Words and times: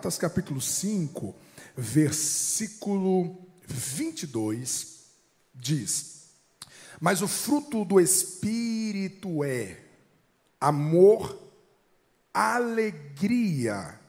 Gálatas 0.00 0.16
capítulo 0.16 0.62
5, 0.62 1.34
versículo 1.76 3.36
22, 3.66 5.04
diz: 5.54 6.30
Mas 6.98 7.20
o 7.20 7.28
fruto 7.28 7.84
do 7.84 8.00
Espírito 8.00 9.44
é 9.44 9.78
amor, 10.58 11.38
alegria, 12.32 14.00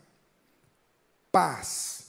paz, 1.30 2.06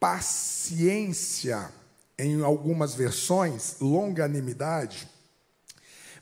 paciência, 0.00 1.70
em 2.18 2.42
algumas 2.42 2.94
versões, 2.94 3.76
longanimidade, 3.82 5.06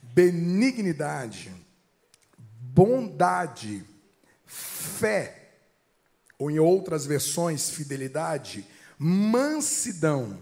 benignidade, 0.03 1.55
bondade, 2.37 3.85
fé, 4.45 5.44
ou 6.39 6.51
em 6.51 6.59
outras 6.59 7.07
versões, 7.07 7.71
fidelidade, 7.71 8.67
mansidão, 8.99 10.39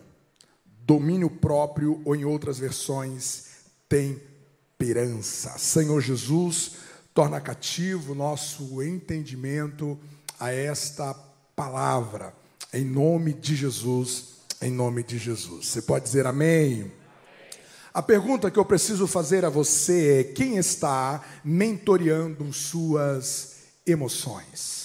domínio 0.80 1.30
próprio, 1.30 2.00
ou 2.04 2.16
em 2.16 2.24
outras 2.24 2.58
versões, 2.58 3.44
temperança. 3.88 5.58
Senhor 5.58 6.00
Jesus, 6.00 6.72
torna 7.14 7.40
cativo 7.40 8.14
nosso 8.14 8.82
entendimento 8.82 9.98
a 10.40 10.52
esta 10.52 11.14
palavra, 11.54 12.34
em 12.72 12.84
nome 12.84 13.32
de 13.32 13.54
Jesus, 13.54 14.32
em 14.60 14.70
nome 14.70 15.02
de 15.02 15.18
Jesus. 15.18 15.66
Você 15.68 15.82
pode 15.82 16.04
dizer 16.04 16.26
amém? 16.26 16.90
A 17.94 18.00
pergunta 18.00 18.50
que 18.50 18.58
eu 18.58 18.64
preciso 18.64 19.06
fazer 19.06 19.44
a 19.44 19.50
você 19.50 20.20
é: 20.20 20.24
quem 20.24 20.56
está 20.56 21.22
mentoreando 21.44 22.50
suas 22.52 23.56
emoções? 23.86 24.81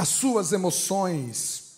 As 0.00 0.08
suas 0.08 0.50
emoções, 0.50 1.74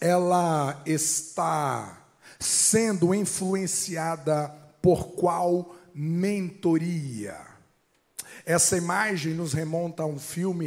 ela 0.00 0.82
está 0.86 2.02
sendo 2.40 3.14
influenciada 3.14 4.48
por 4.80 5.08
qual 5.08 5.76
mentoria? 5.94 7.36
Essa 8.46 8.78
imagem 8.78 9.34
nos 9.34 9.52
remonta 9.52 10.02
a 10.02 10.06
um 10.06 10.18
filme 10.18 10.66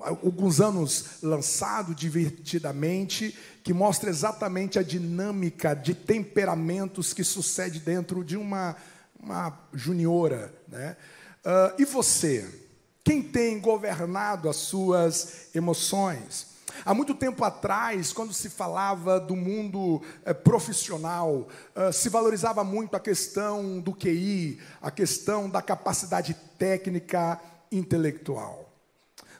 alguns 0.00 0.60
anos 0.60 1.20
lançado 1.24 1.92
divertidamente, 1.92 3.36
que 3.64 3.72
mostra 3.72 4.10
exatamente 4.10 4.78
a 4.78 4.84
dinâmica 4.84 5.74
de 5.74 5.92
temperamentos 5.92 7.12
que 7.12 7.24
sucede 7.24 7.80
dentro 7.80 8.22
de 8.22 8.36
uma, 8.36 8.76
uma 9.18 9.58
juniora. 9.74 10.54
Né? 10.68 10.96
Uh, 11.44 11.82
e 11.82 11.84
você? 11.84 12.69
Quem 13.02 13.22
tem 13.22 13.58
governado 13.58 14.48
as 14.48 14.56
suas 14.56 15.48
emoções? 15.54 16.50
Há 16.84 16.94
muito 16.94 17.14
tempo 17.14 17.44
atrás, 17.44 18.12
quando 18.12 18.32
se 18.32 18.48
falava 18.48 19.20
do 19.20 19.36
mundo 19.36 20.00
eh, 20.24 20.32
profissional, 20.32 21.48
eh, 21.74 21.92
se 21.92 22.08
valorizava 22.08 22.64
muito 22.64 22.96
a 22.96 23.00
questão 23.00 23.80
do 23.80 23.92
QI, 23.92 24.58
a 24.80 24.90
questão 24.90 25.48
da 25.48 25.60
capacidade 25.60 26.34
técnica 26.58 27.40
intelectual. 27.70 28.72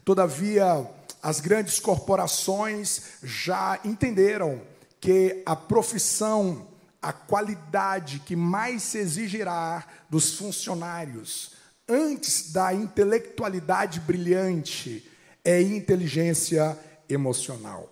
Todavia, 0.05 0.87
as 1.23 1.41
grandes 1.41 1.79
corporações 1.79 3.03
já 3.23 3.79
entenderam 3.85 4.61
que 5.01 5.43
a 5.47 5.55
profissão, 5.57 6.67
a 7.01 7.13
qualidade 7.13 8.21
que 8.21 8.37
mais 8.37 8.83
se 8.83 8.99
exigirá 8.99 9.87
dos 10.11 10.35
funcionários, 10.37 11.60
antes 11.91 12.53
da 12.53 12.73
intelectualidade 12.73 14.01
brilhante, 14.01 15.05
é 15.45 15.61
inteligência 15.61 16.79
emocional. 17.09 17.91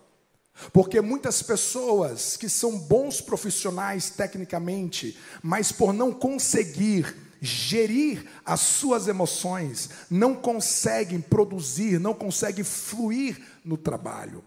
Porque 0.73 1.01
muitas 1.01 1.41
pessoas 1.41 2.35
que 2.35 2.49
são 2.49 2.77
bons 2.77 3.21
profissionais 3.21 4.09
tecnicamente, 4.09 5.17
mas 5.41 5.71
por 5.71 5.93
não 5.93 6.11
conseguir 6.11 7.15
gerir 7.41 8.25
as 8.45 8.59
suas 8.59 9.07
emoções, 9.07 9.89
não 10.09 10.35
conseguem 10.35 11.21
produzir, 11.21 11.99
não 11.99 12.13
conseguem 12.13 12.63
fluir 12.63 13.39
no 13.63 13.77
trabalho. 13.77 14.43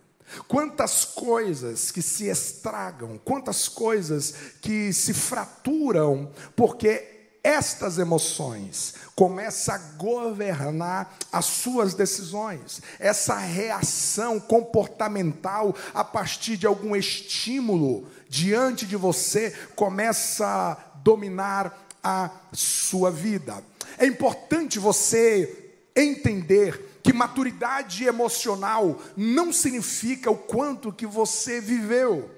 Quantas 0.48 1.04
coisas 1.04 1.90
que 1.90 2.00
se 2.00 2.26
estragam, 2.26 3.20
quantas 3.22 3.68
coisas 3.68 4.34
que 4.60 4.92
se 4.92 5.12
fraturam, 5.12 6.30
porque 6.56 7.11
estas 7.42 7.98
emoções 7.98 8.94
começam 9.16 9.74
a 9.74 9.78
governar 9.96 11.16
as 11.32 11.46
suas 11.46 11.94
decisões. 11.94 12.80
Essa 12.98 13.36
reação 13.36 14.38
comportamental 14.38 15.74
a 15.92 16.04
partir 16.04 16.56
de 16.56 16.66
algum 16.66 16.94
estímulo 16.94 18.06
diante 18.28 18.86
de 18.86 18.96
você 18.96 19.50
começa 19.74 20.46
a 20.46 20.74
dominar 21.02 21.86
a 22.02 22.30
sua 22.52 23.10
vida. 23.10 23.62
É 23.98 24.06
importante 24.06 24.78
você 24.78 25.74
entender 25.94 27.00
que 27.02 27.12
maturidade 27.12 28.04
emocional 28.04 29.00
não 29.16 29.52
significa 29.52 30.30
o 30.30 30.36
quanto 30.36 30.92
que 30.92 31.06
você 31.06 31.60
viveu. 31.60 32.30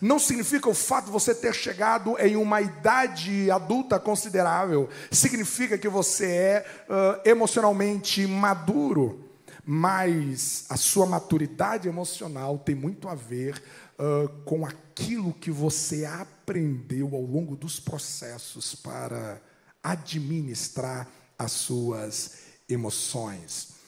Não 0.00 0.18
significa 0.18 0.68
o 0.68 0.74
fato 0.74 1.06
de 1.06 1.10
você 1.10 1.34
ter 1.34 1.54
chegado 1.54 2.18
em 2.18 2.36
uma 2.36 2.60
idade 2.60 3.50
adulta 3.50 3.98
considerável. 3.98 4.88
Significa 5.10 5.78
que 5.78 5.88
você 5.88 6.26
é 6.26 6.66
uh, 6.88 7.28
emocionalmente 7.28 8.26
maduro. 8.26 9.24
Mas 9.64 10.64
a 10.70 10.76
sua 10.76 11.06
maturidade 11.06 11.88
emocional 11.88 12.58
tem 12.58 12.74
muito 12.74 13.08
a 13.08 13.14
ver 13.14 13.62
uh, 13.98 14.28
com 14.44 14.64
aquilo 14.64 15.32
que 15.34 15.50
você 15.50 16.06
aprendeu 16.06 17.14
ao 17.14 17.22
longo 17.22 17.54
dos 17.54 17.78
processos 17.78 18.74
para 18.74 19.40
administrar 19.82 21.06
as 21.38 21.52
suas 21.52 22.32
emoções. 22.68 23.78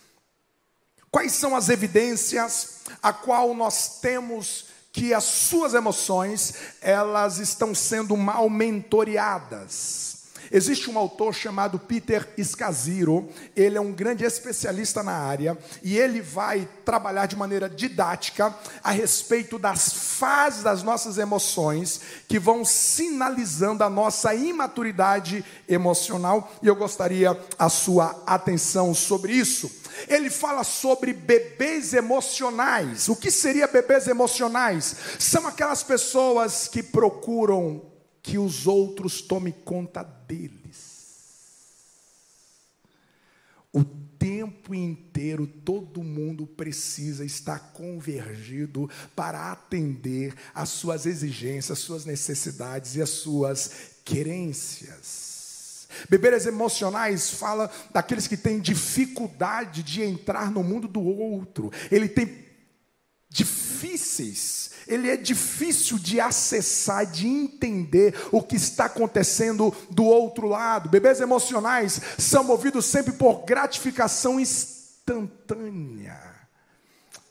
Quais 1.10 1.32
são 1.32 1.56
as 1.56 1.68
evidências 1.68 2.82
a 3.02 3.12
qual 3.12 3.52
nós 3.54 4.00
temos 4.00 4.66
que 4.92 5.14
as 5.14 5.24
suas 5.24 5.74
emoções 5.74 6.54
elas 6.80 7.38
estão 7.38 7.74
sendo 7.74 8.16
mal 8.16 8.48
mentoreadas? 8.50 10.20
Existe 10.52 10.90
um 10.90 10.98
autor 10.98 11.32
chamado 11.32 11.78
Peter 11.78 12.28
Escaziro, 12.36 13.28
ele 13.54 13.78
é 13.78 13.80
um 13.80 13.92
grande 13.92 14.24
especialista 14.24 15.00
na 15.00 15.12
área 15.12 15.56
e 15.80 15.96
ele 15.96 16.20
vai 16.20 16.68
trabalhar 16.84 17.26
de 17.26 17.36
maneira 17.36 17.68
didática 17.68 18.52
a 18.82 18.90
respeito 18.90 19.60
das 19.60 19.92
fases 19.92 20.64
das 20.64 20.82
nossas 20.82 21.18
emoções 21.18 22.00
que 22.26 22.40
vão 22.40 22.64
sinalizando 22.64 23.84
a 23.84 23.90
nossa 23.90 24.34
imaturidade 24.34 25.44
emocional 25.68 26.52
e 26.60 26.66
eu 26.66 26.74
gostaria 26.74 27.38
a 27.56 27.68
sua 27.68 28.20
atenção 28.26 28.92
sobre 28.92 29.32
isso. 29.32 29.70
Ele 30.08 30.30
fala 30.30 30.64
sobre 30.64 31.12
bebês 31.12 31.92
emocionais. 31.94 33.08
O 33.08 33.16
que 33.16 33.30
seria 33.30 33.66
bebês 33.66 34.06
emocionais? 34.06 34.96
São 35.18 35.46
aquelas 35.46 35.82
pessoas 35.82 36.68
que 36.68 36.82
procuram 36.82 37.90
que 38.22 38.38
os 38.38 38.66
outros 38.66 39.20
tomem 39.20 39.52
conta 39.64 40.02
deles. 40.02 40.60
O 43.72 43.84
tempo 43.84 44.74
inteiro 44.74 45.46
todo 45.46 46.02
mundo 46.02 46.46
precisa 46.46 47.24
estar 47.24 47.72
convergido 47.72 48.90
para 49.16 49.50
atender 49.52 50.34
às 50.54 50.68
suas 50.68 51.06
exigências, 51.06 51.78
às 51.78 51.78
suas 51.78 52.04
necessidades 52.04 52.96
e 52.96 53.02
às 53.02 53.10
suas 53.10 53.70
querências. 54.04 55.29
Bebês 56.08 56.46
emocionais 56.46 57.30
fala 57.30 57.70
daqueles 57.92 58.26
que 58.26 58.36
têm 58.36 58.60
dificuldade 58.60 59.82
de 59.82 60.02
entrar 60.02 60.50
no 60.50 60.62
mundo 60.62 60.88
do 60.88 61.02
outro. 61.02 61.72
Ele 61.90 62.08
tem 62.08 62.46
difíceis 63.28 64.70
ele 64.90 65.08
é 65.08 65.16
difícil 65.16 65.98
de 66.00 66.20
acessar, 66.20 67.06
de 67.06 67.24
entender 67.28 68.12
o 68.32 68.42
que 68.42 68.56
está 68.56 68.86
acontecendo 68.86 69.72
do 69.88 70.02
outro 70.04 70.48
lado. 70.48 70.88
Bebês 70.88 71.20
emocionais 71.20 72.00
são 72.18 72.42
movidos 72.42 72.86
sempre 72.86 73.12
por 73.12 73.44
gratificação 73.44 74.40
instantânea. 74.40 76.18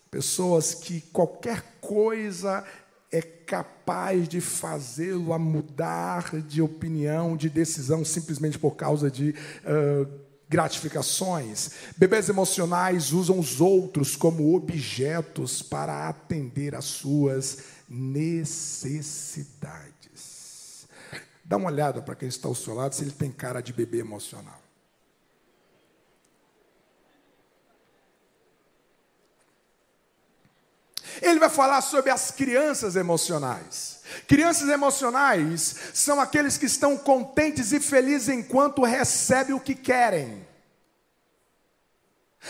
Pessoas 0.10 0.74
que 0.74 1.02
qualquer 1.12 1.62
coisa 1.82 2.64
é 3.12 3.22
capaz 3.22 4.28
de 4.28 4.40
fazê-lo 4.40 5.34
a 5.34 5.40
mudar 5.40 6.40
de 6.42 6.62
opinião, 6.62 7.36
de 7.36 7.50
decisão, 7.50 8.06
simplesmente 8.06 8.60
por 8.60 8.76
causa 8.76 9.10
de 9.10 9.34
uh, 9.66 10.08
gratificações. 10.48 11.72
Bebês 11.98 12.30
emocionais 12.30 13.12
usam 13.12 13.40
os 13.40 13.60
outros 13.60 14.16
como 14.16 14.56
objetos 14.56 15.62
para 15.62 16.08
atender 16.08 16.76
às 16.76 16.86
suas 16.86 17.60
necessidades. 17.90 20.88
Dá 21.44 21.58
uma 21.58 21.72
olhada 21.72 22.02
para 22.02 22.16
quem 22.16 22.30
está 22.30 22.48
ao 22.48 22.54
seu 22.54 22.76
lado 22.76 22.94
se 22.94 23.04
ele 23.04 23.12
tem 23.12 23.32
cara 23.32 23.62
de 23.62 23.74
bebê 23.74 24.00
emocional. 24.00 24.69
Ele 31.22 31.40
vai 31.40 31.50
falar 31.50 31.82
sobre 31.82 32.12
as 32.12 32.32
crianças 32.32 32.96
emocionais. 32.96 34.00
Crianças 34.28 34.70
emocionais 34.70 35.76
são 35.94 36.20
aqueles 36.20 36.58
que 36.58 36.66
estão 36.66 36.98
contentes 36.98 37.72
e 37.72 37.80
felizes 37.80 38.30
enquanto 38.30 38.84
recebem 38.84 39.56
o 39.56 39.60
que 39.60 39.76
querem. 39.76 40.48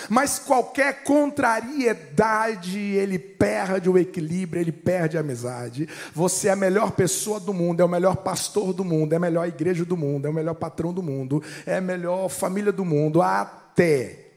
Mas 0.07 0.37
qualquer 0.37 1.03
contrariedade, 1.03 2.79
ele 2.79 3.17
perde 3.17 3.89
o 3.89 3.97
equilíbrio, 3.97 4.61
ele 4.61 4.71
perde 4.71 5.17
a 5.17 5.21
amizade. 5.21 5.89
Você 6.13 6.47
é 6.47 6.51
a 6.51 6.55
melhor 6.55 6.91
pessoa 6.91 7.39
do 7.39 7.53
mundo, 7.53 7.81
é 7.81 7.85
o 7.85 7.89
melhor 7.89 8.17
pastor 8.17 8.71
do 8.71 8.85
mundo, 8.85 9.13
é 9.13 9.15
a 9.15 9.19
melhor 9.19 9.47
igreja 9.47 9.83
do 9.83 9.97
mundo, 9.97 10.27
é 10.27 10.29
o 10.29 10.33
melhor 10.33 10.53
patrão 10.53 10.93
do 10.93 11.01
mundo, 11.01 11.43
é 11.65 11.77
a 11.77 11.81
melhor 11.81 12.29
família 12.29 12.71
do 12.71 12.85
mundo, 12.85 13.21
até 13.21 14.27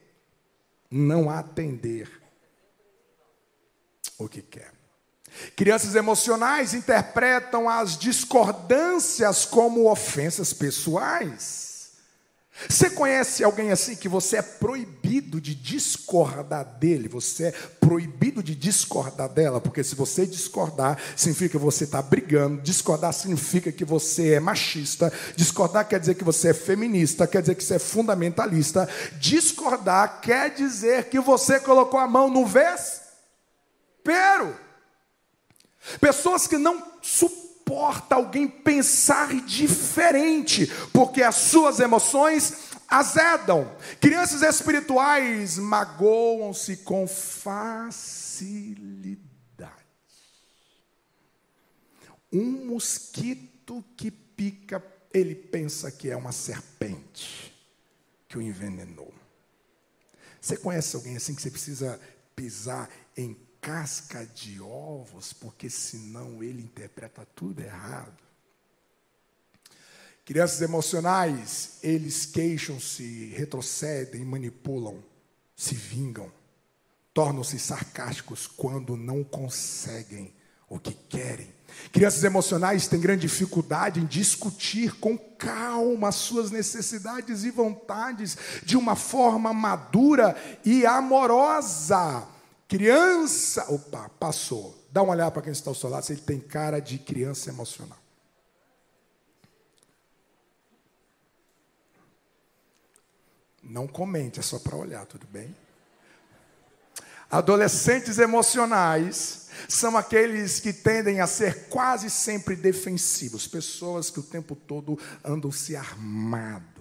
não 0.90 1.28
atender 1.28 2.21
o 4.24 4.28
que 4.28 4.42
quer. 4.42 4.72
Crianças 5.56 5.94
emocionais 5.94 6.74
interpretam 6.74 7.68
as 7.68 7.96
discordâncias 7.96 9.44
como 9.44 9.90
ofensas 9.90 10.52
pessoais. 10.52 11.72
Você 12.68 12.90
conhece 12.90 13.42
alguém 13.42 13.72
assim 13.72 13.96
que 13.96 14.08
você 14.08 14.36
é 14.36 14.42
proibido 14.42 15.40
de 15.40 15.54
discordar 15.54 16.64
dele? 16.64 17.08
Você 17.08 17.46
é 17.46 17.50
proibido 17.80 18.42
de 18.42 18.54
discordar 18.54 19.28
dela? 19.28 19.60
Porque 19.60 19.82
se 19.82 19.94
você 19.94 20.26
discordar, 20.26 20.98
significa 21.16 21.58
que 21.58 21.64
você 21.64 21.84
está 21.84 22.00
brigando. 22.00 22.60
Discordar 22.60 23.12
significa 23.14 23.72
que 23.72 23.84
você 23.84 24.34
é 24.34 24.40
machista. 24.40 25.12
Discordar 25.34 25.88
quer 25.88 25.98
dizer 25.98 26.14
que 26.14 26.24
você 26.24 26.48
é 26.48 26.54
feminista. 26.54 27.26
Quer 27.26 27.40
dizer 27.40 27.54
que 27.54 27.64
você 27.64 27.76
é 27.76 27.80
fundamentalista. 27.80 28.88
Discordar 29.18 30.20
quer 30.20 30.50
dizer 30.50 31.08
que 31.08 31.18
você 31.18 31.58
colocou 31.58 31.98
a 31.98 32.06
mão 32.06 32.28
no 32.28 32.46
vespero. 34.02 34.58
Pessoas 36.00 36.46
que 36.46 36.56
não 36.58 36.92
suportam 37.02 38.18
alguém 38.18 38.46
pensar 38.46 39.34
diferente, 39.42 40.66
porque 40.92 41.22
as 41.22 41.36
suas 41.36 41.80
emoções 41.80 42.70
azedam. 42.88 43.74
Crianças 44.00 44.42
espirituais 44.42 45.58
magoam-se 45.58 46.76
com 46.78 47.06
facilidade. 47.08 48.12
Um 52.32 52.66
mosquito 52.66 53.84
que 53.96 54.10
pica, 54.10 54.82
ele 55.12 55.34
pensa 55.34 55.90
que 55.90 56.10
é 56.10 56.16
uma 56.16 56.32
serpente 56.32 57.52
que 58.28 58.38
o 58.38 58.42
envenenou. 58.42 59.12
Você 60.40 60.56
conhece 60.56 60.96
alguém 60.96 61.16
assim 61.16 61.34
que 61.34 61.42
você 61.42 61.50
precisa 61.50 62.00
pisar 62.34 62.88
em 63.16 63.36
casca 63.62 64.26
de 64.26 64.60
ovos, 64.60 65.32
porque 65.32 65.70
senão 65.70 66.42
ele 66.42 66.60
interpreta 66.60 67.24
tudo 67.36 67.62
errado. 67.62 68.20
Crianças 70.24 70.60
emocionais, 70.60 71.78
eles 71.80 72.26
queixam-se, 72.26 73.26
retrocedem, 73.36 74.24
manipulam, 74.24 75.02
se 75.56 75.76
vingam, 75.76 76.30
tornam-se 77.14 77.58
sarcásticos 77.58 78.48
quando 78.48 78.96
não 78.96 79.22
conseguem 79.22 80.34
o 80.68 80.78
que 80.78 80.92
querem. 80.92 81.52
Crianças 81.92 82.24
emocionais 82.24 82.88
têm 82.88 83.00
grande 83.00 83.22
dificuldade 83.22 84.00
em 84.00 84.06
discutir 84.06 84.98
com 84.98 85.16
calma 85.16 86.08
as 86.08 86.16
suas 86.16 86.50
necessidades 86.50 87.44
e 87.44 87.50
vontades 87.50 88.36
de 88.64 88.76
uma 88.76 88.96
forma 88.96 89.52
madura 89.52 90.36
e 90.64 90.84
amorosa. 90.84 92.31
Criança, 92.72 93.70
opa, 93.70 94.08
passou. 94.18 94.74
Dá 94.90 95.02
uma 95.02 95.12
olhada 95.12 95.30
para 95.30 95.42
quem 95.42 95.52
está 95.52 95.70
ao 95.70 95.74
seu 95.74 95.90
lado, 95.90 96.06
se 96.06 96.14
ele 96.14 96.22
tem 96.22 96.40
cara 96.40 96.80
de 96.80 96.98
criança 96.98 97.50
emocional. 97.50 97.98
Não 103.62 103.86
comente, 103.86 104.40
é 104.40 104.42
só 104.42 104.58
para 104.58 104.74
olhar, 104.74 105.04
tudo 105.04 105.26
bem? 105.26 105.54
Adolescentes 107.30 108.18
emocionais 108.18 109.48
são 109.68 109.94
aqueles 109.94 110.58
que 110.58 110.72
tendem 110.72 111.20
a 111.20 111.26
ser 111.26 111.68
quase 111.68 112.08
sempre 112.08 112.56
defensivos, 112.56 113.46
pessoas 113.46 114.08
que 114.08 114.18
o 114.18 114.22
tempo 114.22 114.56
todo 114.56 114.98
andam 115.22 115.52
se 115.52 115.76
armando 115.76 116.71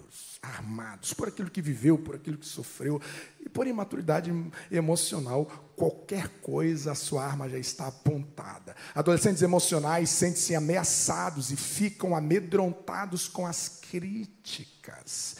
armados 0.42 1.14
por 1.14 1.28
aquilo 1.28 1.48
que 1.48 1.62
viveu, 1.62 1.96
por 1.96 2.16
aquilo 2.16 2.36
que 2.36 2.46
sofreu, 2.46 3.00
e 3.40 3.48
por 3.48 3.66
imaturidade 3.66 4.32
emocional, 4.70 5.46
qualquer 5.76 6.28
coisa, 6.42 6.92
a 6.92 6.96
sua 6.96 7.24
arma 7.24 7.48
já 7.48 7.58
está 7.58 7.86
apontada. 7.86 8.74
Adolescentes 8.92 9.40
emocionais 9.40 10.10
sentem-se 10.10 10.54
ameaçados 10.54 11.52
e 11.52 11.56
ficam 11.56 12.16
amedrontados 12.16 13.28
com 13.28 13.46
as 13.46 13.68
críticas. 13.68 15.36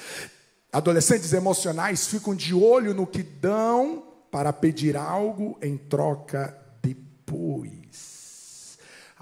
Adolescentes 0.72 1.32
emocionais 1.32 2.06
ficam 2.06 2.34
de 2.34 2.54
olho 2.54 2.94
no 2.94 3.06
que 3.06 3.22
dão 3.22 4.04
para 4.30 4.52
pedir 4.52 4.96
algo 4.96 5.58
em 5.60 5.76
troca 5.76 6.56
depois. 6.80 7.81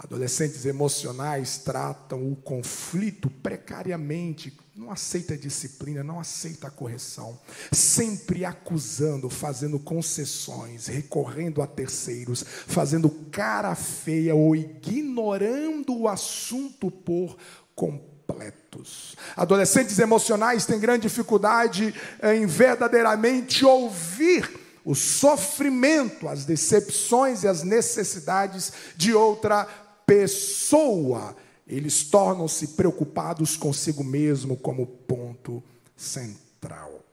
Adolescentes 0.03 0.65
emocionais 0.65 1.59
tratam 1.59 2.33
o 2.33 2.35
conflito 2.35 3.29
precariamente, 3.29 4.51
não 4.75 4.91
aceita 4.91 5.37
disciplina, 5.37 6.03
não 6.03 6.19
aceita 6.19 6.71
correção, 6.71 7.39
sempre 7.71 8.47
acusando, 8.47 9.29
fazendo 9.29 9.79
concessões, 9.79 10.87
recorrendo 10.87 11.61
a 11.61 11.67
terceiros, 11.67 12.43
fazendo 12.67 13.11
cara 13.31 13.75
feia 13.75 14.35
ou 14.35 14.57
ignorando 14.57 15.95
o 15.95 16.09
assunto 16.09 16.91
por 16.91 17.37
completos. 17.75 19.15
Adolescentes 19.37 19.99
emocionais 19.99 20.65
têm 20.65 20.81
grande 20.81 21.03
dificuldade 21.03 21.95
em 22.23 22.47
verdadeiramente 22.47 23.67
ouvir 23.67 24.61
o 24.85 24.95
sofrimento, 24.95 26.29
as 26.29 26.45
decepções 26.45 27.43
e 27.43 27.49
as 27.49 27.63
necessidades 27.63 28.73
de 28.97 29.13
outra 29.13 29.69
pessoa, 30.11 31.37
eles 31.69 32.03
tornam-se 32.03 32.67
preocupados 32.69 33.57
consigo 33.57 34.03
mesmo 34.03 34.57
como 34.57 34.85
ponto 34.85 35.63
central. 35.97 37.05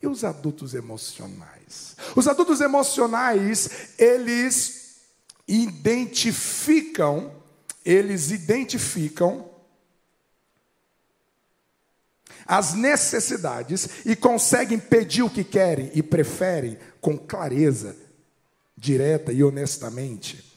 E 0.00 0.06
os 0.06 0.22
adultos 0.22 0.72
emocionais? 0.72 1.96
Os 2.14 2.28
adultos 2.28 2.60
emocionais, 2.60 3.68
eles 3.98 4.98
identificam, 5.48 7.32
eles 7.84 8.30
identificam 8.30 9.50
as 12.46 12.72
necessidades 12.72 14.06
e 14.06 14.14
conseguem 14.14 14.78
pedir 14.78 15.24
o 15.24 15.30
que 15.30 15.42
querem 15.42 15.90
e 15.92 16.04
preferem 16.04 16.78
com 17.00 17.18
clareza, 17.18 17.96
direta 18.76 19.32
e 19.32 19.42
honestamente 19.42 20.51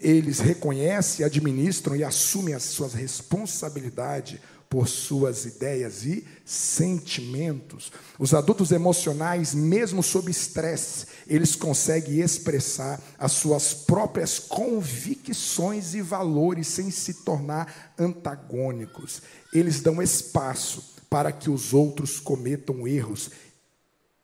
eles 0.00 0.38
reconhecem, 0.38 1.24
administram 1.24 1.94
e 1.94 2.02
assumem 2.02 2.54
as 2.54 2.64
suas 2.64 2.94
responsabilidades 2.94 4.40
por 4.70 4.88
suas 4.88 5.44
ideias 5.44 6.04
e 6.04 6.24
sentimentos. 6.44 7.90
Os 8.16 8.32
adultos 8.32 8.70
emocionais, 8.70 9.52
mesmo 9.52 10.00
sob 10.00 10.30
estresse, 10.30 11.06
eles 11.26 11.56
conseguem 11.56 12.20
expressar 12.20 13.00
as 13.18 13.32
suas 13.32 13.74
próprias 13.74 14.38
convicções 14.38 15.94
e 15.94 16.00
valores 16.00 16.68
sem 16.68 16.88
se 16.88 17.14
tornar 17.24 17.94
antagônicos. 17.98 19.22
Eles 19.52 19.80
dão 19.80 20.00
espaço 20.00 20.94
para 21.10 21.32
que 21.32 21.50
os 21.50 21.74
outros 21.74 22.20
cometam 22.20 22.86
erros 22.86 23.30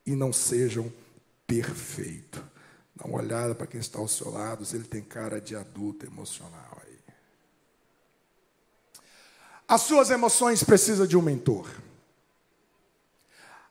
e 0.06 0.14
não 0.14 0.32
sejam 0.32 0.90
perfeitos. 1.44 2.40
Dá 2.96 3.04
uma 3.04 3.18
olhada 3.18 3.54
para 3.54 3.66
quem 3.66 3.78
está 3.78 3.98
ao 3.98 4.08
seu 4.08 4.30
lado, 4.30 4.64
se 4.64 4.74
ele 4.74 4.86
tem 4.86 5.02
cara 5.02 5.40
de 5.40 5.54
adulto 5.54 6.06
emocional 6.06 6.80
aí. 6.82 6.98
As 9.68 9.82
suas 9.82 10.10
emoções 10.10 10.62
precisam 10.62 11.06
de 11.06 11.16
um 11.16 11.22
mentor. 11.22 11.68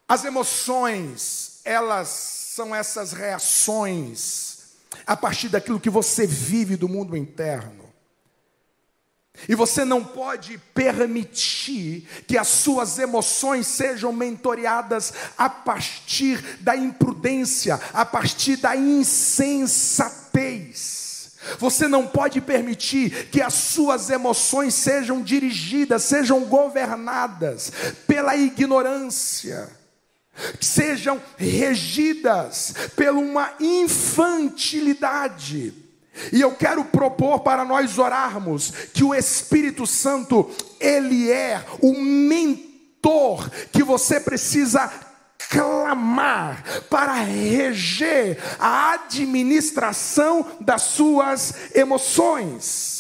As 0.07 0.23
emoções, 0.23 1.61
elas 1.65 2.07
são 2.09 2.75
essas 2.75 3.11
reações 3.11 4.75
a 5.07 5.17
partir 5.17 5.49
daquilo 5.49 5.79
que 5.79 5.89
você 5.89 6.27
vive 6.27 6.75
do 6.75 6.87
mundo 6.87 7.17
interno. 7.17 7.84
E 9.47 9.55
você 9.55 9.85
não 9.85 10.03
pode 10.03 10.57
permitir 10.73 12.07
que 12.27 12.35
as 12.37 12.47
suas 12.47 12.97
emoções 12.99 13.67
sejam 13.67 14.11
mentoreadas 14.11 15.13
a 15.37 15.47
partir 15.49 16.41
da 16.61 16.75
imprudência, 16.75 17.79
a 17.93 18.03
partir 18.05 18.57
da 18.57 18.75
insensatez. 18.75 20.95
Você 21.59 21.87
não 21.87 22.07
pode 22.07 22.41
permitir 22.41 23.29
que 23.29 23.39
as 23.41 23.53
suas 23.53 24.09
emoções 24.09 24.73
sejam 24.73 25.21
dirigidas, 25.21 26.01
sejam 26.03 26.43
governadas 26.45 27.71
pela 28.07 28.35
ignorância, 28.35 29.69
sejam 30.59 31.21
regidas 31.37 32.73
por 32.95 33.09
uma 33.09 33.53
infantilidade 33.59 35.84
E 36.31 36.41
eu 36.41 36.51
quero 36.51 36.85
propor 36.85 37.39
para 37.39 37.65
nós 37.65 37.97
orarmos 37.97 38.71
que 38.93 39.03
o 39.03 39.13
Espírito 39.13 39.85
Santo, 39.85 40.49
ele 40.79 41.31
é 41.31 41.63
o 41.81 41.93
mentor 41.93 43.49
que 43.71 43.83
você 43.83 44.19
precisa 44.19 44.91
clamar 45.49 46.63
para 46.89 47.13
reger 47.13 48.37
a 48.59 48.93
administração 48.93 50.45
das 50.59 50.81
suas 50.81 51.53
emoções. 51.73 52.95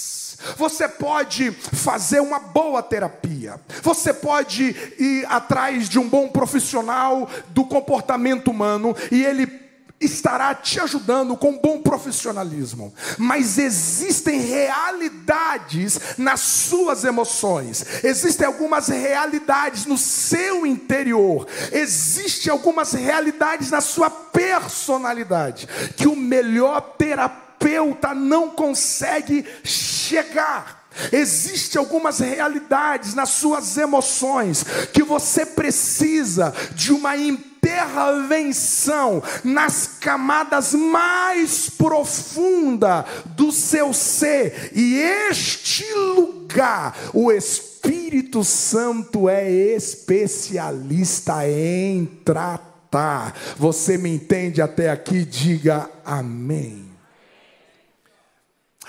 Você 0.57 0.87
pode 0.87 1.51
fazer 1.51 2.19
uma 2.19 2.39
boa 2.39 2.83
terapia. 2.83 3.59
Você 3.81 4.13
pode 4.13 4.75
ir 4.99 5.25
atrás 5.27 5.89
de 5.89 5.97
um 5.97 6.07
bom 6.07 6.27
profissional 6.27 7.27
do 7.49 7.65
comportamento 7.65 8.51
humano 8.51 8.95
e 9.11 9.23
ele 9.23 9.64
estará 9.99 10.53
te 10.53 10.79
ajudando 10.79 11.37
com 11.37 11.57
bom 11.57 11.81
profissionalismo, 11.81 12.93
mas 13.17 13.57
existem 13.57 14.41
realidades 14.41 16.17
nas 16.17 16.41
suas 16.41 17.03
emoções, 17.03 18.03
existem 18.03 18.45
algumas 18.45 18.87
realidades 18.89 19.85
no 19.85 19.97
seu 19.97 20.65
interior, 20.65 21.47
existem 21.71 22.51
algumas 22.51 22.91
realidades 22.93 23.71
na 23.71 23.81
sua 23.81 24.09
personalidade 24.09 25.67
que 25.95 26.07
o 26.07 26.15
melhor 26.15 26.81
terapeuta 26.97 28.13
não 28.13 28.49
consegue 28.49 29.45
chegar. 29.63 30.83
Existem 31.11 31.77
algumas 31.77 32.19
realidades 32.19 33.13
nas 33.13 33.29
suas 33.29 33.77
emoções 33.77 34.63
que 34.93 35.03
você 35.03 35.45
precisa 35.45 36.53
de 36.73 36.93
uma 36.93 37.17
intervenção 37.65 39.21
nas 39.43 39.87
camadas 39.99 40.73
mais 40.73 41.69
profundas 41.69 43.05
do 43.35 43.51
seu 43.51 43.93
ser, 43.93 44.71
e 44.73 44.95
este 45.29 45.85
lugar, 45.93 46.95
o 47.13 47.31
Espírito 47.31 48.43
Santo 48.43 49.27
é 49.27 49.49
especialista 49.49 51.47
em 51.47 52.05
tratar. 52.23 53.35
Você 53.57 53.97
me 53.97 54.09
entende 54.09 54.61
até 54.61 54.89
aqui? 54.89 55.25
Diga 55.25 55.89
amém. 56.05 56.84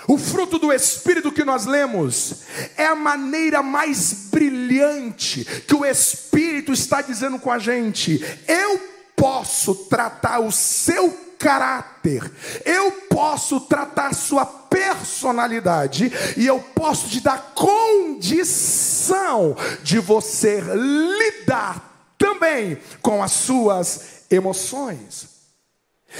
O 0.07 0.17
fruto 0.17 0.57
do 0.57 0.71
Espírito 0.71 1.31
que 1.31 1.43
nós 1.43 1.65
lemos 1.65 2.35
é 2.77 2.85
a 2.85 2.95
maneira 2.95 3.61
mais 3.61 4.29
brilhante 4.31 5.43
que 5.67 5.75
o 5.75 5.85
Espírito 5.85 6.71
está 6.71 7.01
dizendo 7.01 7.37
com 7.37 7.51
a 7.51 7.59
gente. 7.59 8.23
Eu 8.47 8.79
posso 9.15 9.75
tratar 9.75 10.39
o 10.39 10.51
seu 10.51 11.25
caráter, 11.37 12.31
eu 12.65 12.91
posso 13.09 13.59
tratar 13.61 14.15
sua 14.15 14.45
personalidade 14.45 16.11
e 16.37 16.47
eu 16.47 16.59
posso 16.59 17.09
te 17.09 17.19
dar 17.19 17.51
condição 17.53 19.55
de 19.83 19.99
você 19.99 20.61
lidar 20.61 22.07
também 22.17 22.79
com 23.01 23.21
as 23.21 23.33
suas 23.33 24.23
emoções. 24.31 25.36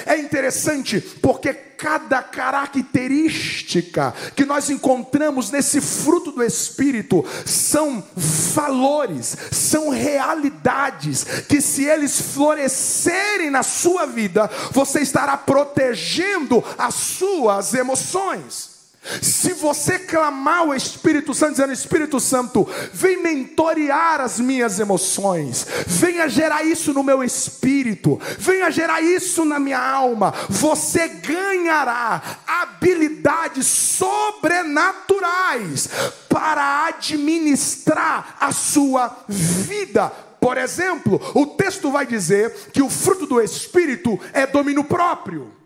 É 0.06 0.18
interessante 0.18 1.00
porque 1.00 1.54
cada 1.54 2.22
característica 2.22 4.14
que 4.36 4.46
nós 4.46 4.70
encontramos 4.70 5.50
nesse 5.50 5.80
fruto 5.80 6.32
do 6.32 6.44
Espírito 6.44 7.26
são 7.46 8.04
valores, 8.16 9.38
são 9.52 9.90
realidades 9.90 11.24
que, 11.48 11.62
se 11.62 11.86
eles 11.86 12.20
florescerem 12.34 13.50
na 13.50 13.64
sua 13.64 14.06
vida, 14.06 14.50
você 14.72 15.00
estará 15.02 15.38
protegendo 15.38 16.64
as 16.78 16.94
suas 16.94 17.74
emoções. 17.74 18.77
Se 19.22 19.54
você 19.54 20.00
clamar 20.00 20.68
o 20.68 20.74
Espírito 20.74 21.34
Santo, 21.34 21.52
dizendo: 21.52 21.74
Espírito 21.74 22.20
Santo, 22.20 22.68
vem 22.94 23.22
mentorear 23.22 24.22
as 24.22 24.40
minhas 24.40 24.80
emoções, 24.80 25.68
venha 25.86 26.28
gerar 26.28 26.64
isso 26.64 26.94
no 26.94 27.04
meu 27.04 27.24
espírito, 27.24 28.20
venha 28.38 28.72
gerar 28.72 29.02
isso 29.02 29.46
na 29.46 29.60
minha 29.60 29.80
alma, 29.80 30.34
você 30.50 31.08
ganhará 31.08 32.22
habilidades 32.46 33.66
sobrenaturais 33.66 35.90
para 36.30 36.88
administrar 36.88 38.38
a 38.40 38.52
sua 38.52 39.16
vida. 39.28 40.12
Por 40.40 40.58
exemplo, 40.58 41.20
o 41.34 41.46
texto 41.46 41.92
vai 41.92 42.06
dizer 42.06 42.70
que 42.72 42.82
o 42.82 42.90
fruto 42.90 43.26
do 43.26 43.42
Espírito 43.42 44.18
é 44.32 44.48
domínio 44.48 44.84
próprio. 44.84 45.57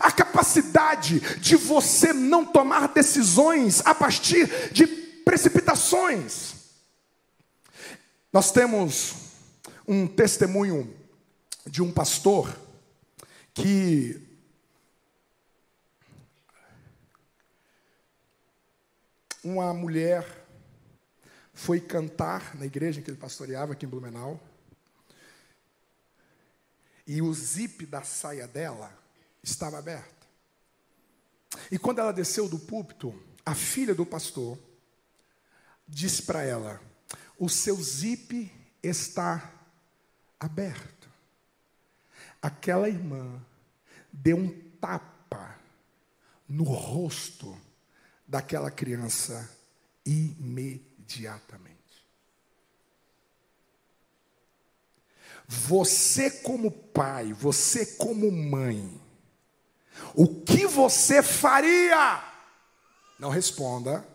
A 0.00 0.10
capacidade 0.10 1.20
de 1.38 1.56
você 1.56 2.12
não 2.12 2.44
tomar 2.44 2.88
decisões 2.88 3.80
a 3.84 3.94
partir 3.94 4.72
de 4.72 4.86
precipitações. 4.86 6.54
Nós 8.32 8.50
temos 8.50 9.14
um 9.86 10.06
testemunho 10.06 10.92
de 11.66 11.82
um 11.82 11.92
pastor 11.92 12.58
que 13.52 14.20
uma 19.44 19.72
mulher 19.72 20.44
foi 21.52 21.80
cantar 21.80 22.56
na 22.56 22.66
igreja 22.66 23.00
que 23.00 23.10
ele 23.10 23.16
pastoreava 23.16 23.74
aqui 23.74 23.86
em 23.86 23.88
Blumenau. 23.88 24.40
E 27.06 27.20
o 27.22 27.32
zip 27.32 27.86
da 27.86 28.02
saia 28.02 28.48
dela 28.48 29.03
estava 29.44 29.78
aberta. 29.78 30.26
E 31.70 31.78
quando 31.78 32.00
ela 32.00 32.12
desceu 32.12 32.48
do 32.48 32.58
púlpito, 32.58 33.14
a 33.44 33.54
filha 33.54 33.94
do 33.94 34.04
pastor 34.04 34.58
disse 35.86 36.22
para 36.22 36.42
ela: 36.42 36.80
O 37.38 37.48
seu 37.48 37.76
zip 37.76 38.50
está 38.82 39.52
aberto. 40.40 41.08
Aquela 42.42 42.88
irmã 42.88 43.40
deu 44.12 44.36
um 44.36 44.50
tapa 44.80 45.58
no 46.48 46.64
rosto 46.64 47.56
daquela 48.26 48.70
criança 48.70 49.50
imediatamente. 50.04 51.74
Você, 55.46 56.30
como 56.30 56.70
pai, 56.70 57.32
você, 57.32 57.84
como 57.96 58.30
mãe, 58.30 59.00
o 60.14 60.28
que 60.28 60.66
você 60.66 61.22
faria? 61.22 62.22
Não 63.18 63.30
responda. 63.30 64.06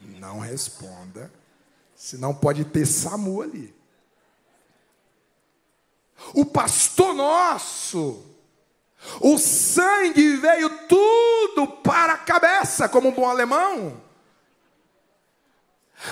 Não 0.00 0.38
responda. 0.38 1.32
Senão 1.96 2.34
pode 2.34 2.64
ter 2.64 2.86
SAMU 2.86 3.42
ali. 3.42 3.74
O 6.34 6.44
pastor 6.44 7.12
nosso, 7.14 8.24
o 9.20 9.36
sangue 9.36 10.36
veio 10.36 10.86
tudo 10.86 11.66
para 11.82 12.12
a 12.14 12.18
cabeça, 12.18 12.88
como 12.88 13.08
um 13.08 13.12
bom 13.12 13.28
alemão. 13.28 14.00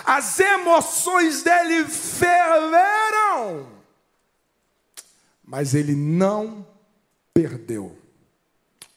As 0.04 0.38
emoções 0.40 1.42
dele 1.42 1.84
ferveram, 1.86 3.68
mas 5.44 5.74
ele 5.74 5.94
não 5.94 6.66
perdeu 7.34 7.99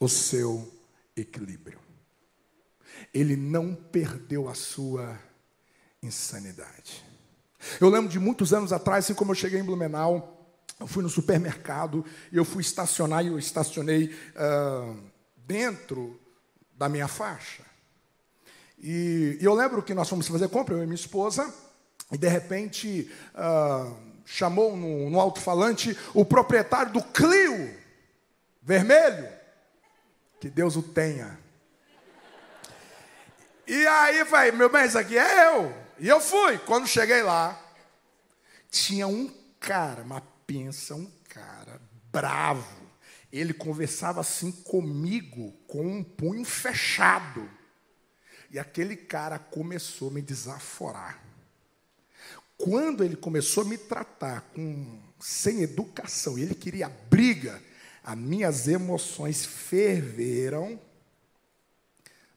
o 0.04 0.10
seu 0.10 0.70
equilíbrio. 1.16 1.80
Ele 3.14 3.36
não 3.36 3.74
perdeu 3.74 4.50
a 4.50 4.54
sua 4.54 5.18
insanidade. 6.02 7.04
Eu 7.80 7.90
lembro 7.90 8.10
de 8.10 8.20
muitos 8.20 8.54
anos 8.54 8.74
atrás, 8.74 9.06
assim 9.06 9.14
como 9.14 9.32
eu 9.32 9.36
cheguei 9.36 9.60
em 9.60 9.64
Blumenau, 9.64 10.58
eu 10.78 10.88
fui 10.88 11.02
no 11.02 11.10
supermercado 11.10 12.06
e 12.32 12.38
eu 12.38 12.44
fui 12.44 12.62
estacionar 12.62 13.24
e 13.24 13.30
eu 13.30 13.40
estacionei 13.40 14.14
uh, 14.36 14.98
dentro 15.38 16.20
da 16.74 16.90
minha 16.90 17.08
faixa. 17.08 17.64
E, 18.78 19.38
e, 19.40 19.46
eu 19.46 19.54
lembro 19.54 19.82
que 19.82 19.94
nós 19.94 20.10
fomos 20.10 20.28
fazer 20.28 20.50
compra, 20.50 20.76
eu 20.76 20.84
e 20.84 20.86
minha 20.86 20.96
esposa, 20.96 21.54
e 22.12 22.18
de 22.18 22.28
repente 22.28 23.10
uh, 23.34 23.96
chamou 24.26 24.76
no, 24.76 25.10
no 25.10 25.20
alto-falante 25.20 25.98
o 26.14 26.26
proprietário 26.26 26.92
do 26.92 27.02
Clio 27.02 27.74
vermelho. 28.62 29.43
Que 30.44 30.50
Deus 30.50 30.76
o 30.76 30.84
tenha. 30.84 31.40
E 33.66 33.88
aí 33.88 34.26
vai, 34.26 34.52
meu 34.52 34.70
bem, 34.70 34.86
isso 34.86 34.98
aqui 34.98 35.18
é 35.18 35.48
eu. 35.48 35.74
E 35.98 36.10
eu 36.10 36.20
fui. 36.20 36.58
Quando 36.58 36.86
cheguei 36.86 37.22
lá, 37.24 37.58
tinha 38.70 39.08
um 39.08 39.34
cara, 39.58 40.04
mas 40.04 40.22
pensa, 40.46 40.96
um 40.96 41.10
cara 41.30 41.80
bravo. 42.12 42.90
Ele 43.32 43.54
conversava 43.54 44.20
assim 44.20 44.52
comigo, 44.52 45.54
com 45.66 45.88
um 45.88 46.04
punho 46.04 46.44
fechado. 46.44 47.50
E 48.52 48.60
aquele 48.60 48.98
cara 48.98 49.40
começou 49.40 50.10
a 50.10 50.14
me 50.16 50.22
desaforar. 50.22 51.24
Quando 52.58 53.02
ele 53.02 53.16
começou 53.16 53.64
a 53.64 53.68
me 53.68 53.78
tratar 53.78 54.42
com 54.54 55.02
sem 55.22 55.62
educação, 55.62 56.38
ele 56.38 56.54
queria 56.54 56.90
briga, 56.90 57.62
as 58.04 58.18
minhas 58.18 58.68
emoções 58.68 59.46
ferveram 59.46 60.80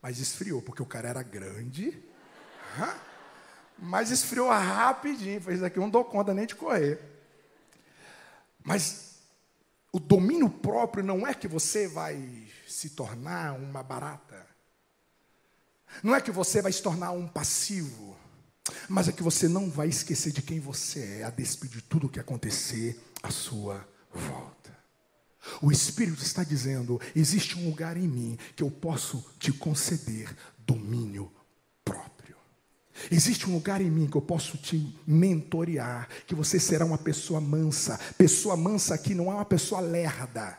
Mas 0.00 0.20
esfriou, 0.20 0.62
porque 0.62 0.82
o 0.82 0.86
cara 0.86 1.08
era 1.08 1.22
grande. 1.22 2.00
Mas 3.78 4.10
esfriou 4.10 4.48
rapidinho. 4.48 5.40
Fez 5.40 5.62
aqui, 5.62 5.78
não 5.78 5.90
dou 5.90 6.04
conta 6.04 6.32
nem 6.32 6.46
de 6.46 6.54
correr. 6.54 7.00
Mas 8.62 9.16
o 9.92 9.98
domínio 9.98 10.48
próprio 10.48 11.02
não 11.02 11.26
é 11.26 11.34
que 11.34 11.48
você 11.48 11.88
vai 11.88 12.46
se 12.68 12.90
tornar 12.90 13.54
uma 13.54 13.82
barata. 13.82 14.46
Não 16.02 16.14
é 16.14 16.20
que 16.20 16.30
você 16.30 16.60
vai 16.60 16.72
se 16.72 16.82
tornar 16.82 17.10
um 17.12 17.26
passivo. 17.26 18.16
Mas 18.88 19.08
é 19.08 19.12
que 19.12 19.22
você 19.22 19.48
não 19.48 19.70
vai 19.70 19.88
esquecer 19.88 20.32
de 20.32 20.42
quem 20.42 20.60
você 20.60 21.20
é, 21.20 21.24
a 21.24 21.30
despeito 21.30 21.76
de 21.76 21.82
tudo 21.82 22.06
o 22.06 22.10
que 22.10 22.20
acontecer 22.20 23.00
à 23.22 23.30
sua 23.30 23.86
volta. 24.12 24.55
O 25.60 25.70
Espírito 25.70 26.22
está 26.22 26.44
dizendo: 26.44 27.00
existe 27.14 27.58
um 27.58 27.66
lugar 27.66 27.96
em 27.96 28.08
mim 28.08 28.38
que 28.54 28.62
eu 28.62 28.70
posso 28.70 29.24
te 29.38 29.52
conceder 29.52 30.34
domínio 30.66 31.30
próprio. 31.84 32.36
Existe 33.10 33.48
um 33.48 33.54
lugar 33.54 33.80
em 33.80 33.90
mim 33.90 34.06
que 34.06 34.16
eu 34.16 34.22
posso 34.22 34.56
te 34.56 34.98
mentorear, 35.06 36.08
que 36.26 36.34
você 36.34 36.58
será 36.58 36.84
uma 36.84 36.98
pessoa 36.98 37.40
mansa. 37.40 37.98
Pessoa 38.16 38.56
mansa 38.56 38.94
aqui 38.94 39.14
não 39.14 39.30
é 39.30 39.34
uma 39.34 39.44
pessoa 39.44 39.80
lerda. 39.80 40.58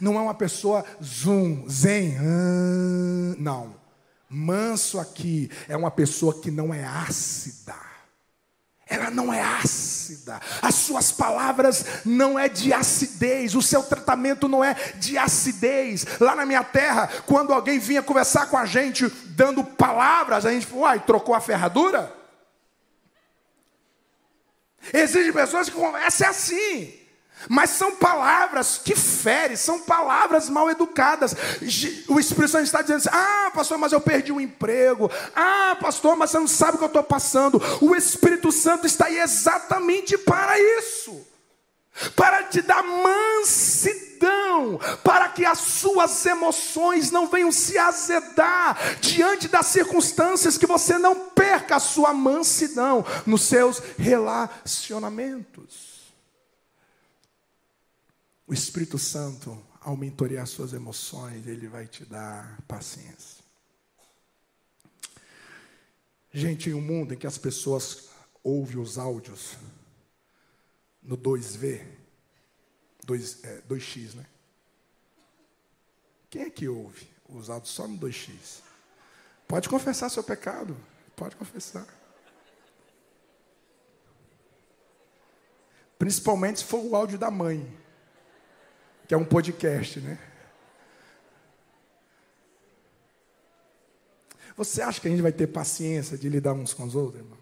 Não 0.00 0.14
é 0.14 0.20
uma 0.20 0.34
pessoa 0.34 0.84
zoom, 1.02 1.68
zen, 1.68 2.16
ah, 2.18 3.36
não. 3.38 3.76
Manso 4.28 4.98
aqui 4.98 5.50
é 5.68 5.76
uma 5.76 5.90
pessoa 5.90 6.40
que 6.40 6.50
não 6.50 6.72
é 6.72 6.84
ácida. 6.84 7.93
Ela 8.94 9.10
não 9.10 9.32
é 9.32 9.42
ácida. 9.42 10.40
As 10.62 10.76
suas 10.76 11.10
palavras 11.10 11.84
não 12.04 12.38
é 12.38 12.48
de 12.48 12.72
acidez. 12.72 13.54
O 13.54 13.62
seu 13.62 13.82
tratamento 13.82 14.48
não 14.48 14.62
é 14.62 14.74
de 14.96 15.18
acidez. 15.18 16.06
Lá 16.20 16.36
na 16.36 16.46
minha 16.46 16.62
terra, 16.62 17.08
quando 17.26 17.52
alguém 17.52 17.78
vinha 17.78 18.02
conversar 18.02 18.46
com 18.46 18.56
a 18.56 18.64
gente 18.64 19.08
dando 19.26 19.64
palavras, 19.64 20.46
a 20.46 20.52
gente 20.52 20.72
uai, 20.72 21.00
trocou 21.00 21.34
a 21.34 21.40
ferradura? 21.40 22.14
Existem 24.92 25.32
pessoas 25.32 25.68
que 25.68 25.74
conversam 25.74 26.28
assim. 26.28 27.03
Mas 27.48 27.70
são 27.70 27.96
palavras 27.96 28.80
que 28.82 28.94
ferem, 28.94 29.56
são 29.56 29.80
palavras 29.80 30.48
mal 30.48 30.70
educadas. 30.70 31.34
O 32.08 32.18
Espírito 32.18 32.52
Santo 32.52 32.64
está 32.64 32.80
dizendo 32.80 32.98
assim: 32.98 33.10
ah, 33.12 33.50
pastor, 33.52 33.76
mas 33.78 33.92
eu 33.92 34.00
perdi 34.00 34.32
o 34.32 34.40
emprego. 34.40 35.10
Ah, 35.34 35.76
pastor, 35.80 36.16
mas 36.16 36.30
você 36.30 36.38
não 36.38 36.48
sabe 36.48 36.76
o 36.76 36.78
que 36.78 36.84
eu 36.84 36.88
estou 36.88 37.02
passando. 37.02 37.60
O 37.80 37.94
Espírito 37.94 38.50
Santo 38.50 38.86
está 38.86 39.06
aí 39.06 39.18
exatamente 39.18 40.16
para 40.16 40.58
isso 40.58 41.34
para 42.16 42.42
te 42.44 42.60
dar 42.60 42.82
mansidão, 42.82 44.80
para 45.02 45.28
que 45.28 45.44
as 45.44 45.58
suas 45.58 46.26
emoções 46.26 47.10
não 47.10 47.28
venham 47.28 47.52
se 47.52 47.78
azedar 47.78 48.76
diante 49.00 49.46
das 49.48 49.66
circunstâncias, 49.66 50.58
que 50.58 50.66
você 50.66 50.98
não 50.98 51.14
perca 51.30 51.76
a 51.76 51.80
sua 51.80 52.12
mansidão 52.12 53.06
nos 53.24 53.42
seus 53.42 53.80
relacionamentos. 53.96 55.83
O 58.46 58.52
Espírito 58.52 58.98
Santo, 58.98 59.64
ao 59.80 59.96
mentorear 59.96 60.46
suas 60.46 60.74
emoções, 60.74 61.46
ele 61.46 61.66
vai 61.66 61.86
te 61.86 62.04
dar 62.04 62.60
paciência. 62.68 63.42
Gente, 66.30 66.68
em 66.68 66.74
um 66.74 66.80
mundo 66.80 67.14
em 67.14 67.16
que 67.16 67.26
as 67.26 67.38
pessoas 67.38 68.10
ouvem 68.42 68.76
os 68.76 68.98
áudios 68.98 69.56
no 71.02 71.16
2V, 71.16 71.86
2, 73.04 73.44
é, 73.44 73.62
2x, 73.62 74.14
né? 74.14 74.26
Quem 76.28 76.42
é 76.42 76.50
que 76.50 76.68
ouve 76.68 77.08
os 77.28 77.48
áudios 77.48 77.72
só 77.72 77.88
no 77.88 77.96
2x? 77.96 78.60
Pode 79.48 79.68
confessar 79.68 80.10
seu 80.10 80.22
pecado, 80.22 80.76
pode 81.16 81.36
confessar. 81.36 81.86
Principalmente 85.98 86.58
se 86.58 86.64
for 86.64 86.84
o 86.84 86.96
áudio 86.96 87.16
da 87.16 87.30
mãe 87.30 87.83
que 89.06 89.14
é 89.14 89.16
um 89.16 89.24
podcast, 89.24 90.00
né? 90.00 90.18
Você 94.56 94.82
acha 94.82 95.00
que 95.00 95.08
a 95.08 95.10
gente 95.10 95.22
vai 95.22 95.32
ter 95.32 95.48
paciência 95.48 96.16
de 96.16 96.28
lidar 96.28 96.52
uns 96.52 96.72
com 96.72 96.84
os 96.84 96.94
outros, 96.94 97.22
irmão? 97.22 97.38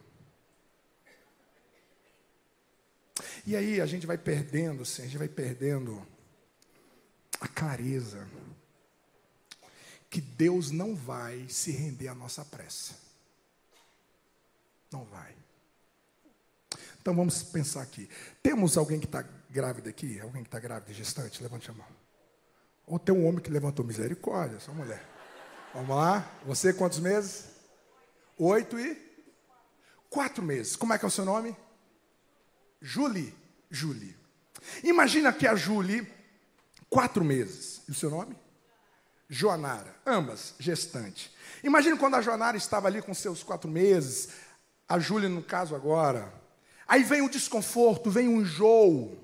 E 3.44 3.56
aí 3.56 3.80
a 3.80 3.86
gente 3.86 4.06
vai 4.06 4.16
perdendo, 4.16 4.82
assim, 4.82 5.02
a 5.02 5.06
gente 5.06 5.18
vai 5.18 5.28
perdendo 5.28 6.06
a 7.40 7.48
clareza 7.48 8.26
que 10.08 10.20
Deus 10.20 10.70
não 10.70 10.94
vai 10.94 11.48
se 11.48 11.70
render 11.70 12.08
à 12.08 12.14
nossa 12.14 12.44
pressa. 12.44 12.94
Não 14.90 15.04
vai. 15.04 15.34
Então 17.02 17.16
vamos 17.16 17.42
pensar 17.42 17.82
aqui. 17.82 18.08
Temos 18.40 18.78
alguém 18.78 19.00
que 19.00 19.06
está 19.06 19.24
grávida 19.50 19.90
aqui? 19.90 20.20
Alguém 20.20 20.44
que 20.44 20.48
está 20.48 20.60
grávida, 20.60 20.94
gestante? 20.94 21.42
Levante 21.42 21.68
a 21.68 21.74
mão. 21.74 21.86
Ou 22.86 22.96
tem 22.96 23.12
um 23.12 23.26
homem 23.26 23.40
que 23.40 23.50
levantou 23.50 23.84
misericórdia, 23.84 24.60
só 24.60 24.72
mulher. 24.72 25.04
Vamos 25.74 25.96
lá. 25.96 26.24
Você 26.46 26.72
quantos 26.72 27.00
meses? 27.00 27.46
Oito 28.38 28.78
e 28.78 28.96
quatro 30.08 30.44
meses. 30.44 30.76
Como 30.76 30.92
é 30.92 30.98
que 30.98 31.04
é 31.04 31.08
o 31.08 31.10
seu 31.10 31.24
nome? 31.24 31.56
Julie. 32.80 33.34
Julie. 33.68 34.16
Imagina 34.84 35.32
que 35.32 35.48
a 35.48 35.56
Julie, 35.56 36.06
quatro 36.88 37.24
meses. 37.24 37.82
E 37.88 37.90
o 37.90 37.94
seu 37.94 38.10
nome? 38.10 38.36
Joanara. 39.28 39.92
Ambas, 40.06 40.54
gestante. 40.56 41.34
Imagina 41.64 41.96
quando 41.96 42.14
a 42.14 42.22
Joanara 42.22 42.56
estava 42.56 42.86
ali 42.86 43.02
com 43.02 43.12
seus 43.12 43.42
quatro 43.42 43.68
meses. 43.68 44.28
A 44.88 45.00
Júlia, 45.00 45.28
no 45.28 45.42
caso 45.42 45.74
agora. 45.74 46.41
Aí 46.86 47.02
vem 47.02 47.22
o 47.22 47.28
desconforto, 47.28 48.10
vem 48.10 48.28
o 48.28 48.42
enjoo 48.42 49.22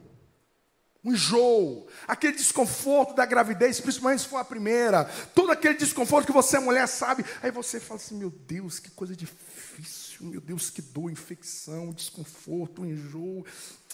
um 1.04 1.12
enjoo, 1.12 1.86
aquele 2.06 2.36
desconforto 2.36 3.14
da 3.14 3.24
gravidez, 3.24 3.80
principalmente 3.80 4.22
se 4.22 4.28
for 4.28 4.38
a 4.38 4.44
primeira, 4.44 5.04
todo 5.34 5.50
aquele 5.50 5.74
desconforto 5.74 6.26
que 6.26 6.32
você, 6.32 6.58
mulher, 6.58 6.86
sabe. 6.86 7.24
Aí 7.42 7.50
você 7.50 7.78
fala 7.78 8.00
assim: 8.00 8.16
meu 8.16 8.30
Deus, 8.30 8.78
que 8.78 8.90
coisa 8.90 9.14
difícil, 9.14 10.26
meu 10.26 10.40
Deus, 10.40 10.70
que 10.70 10.82
dor, 10.82 11.10
infecção, 11.10 11.92
desconforto, 11.92 12.84
enjoo. 12.84 13.46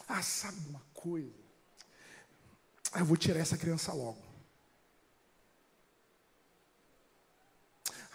Ah, 0.09 0.23
sabe 0.23 0.59
uma 0.69 0.83
coisa? 0.93 1.31
Ah, 2.93 3.01
eu 3.01 3.05
vou 3.05 3.17
tirar 3.17 3.41
essa 3.41 3.59
criança 3.59 3.93
logo. 3.93 4.24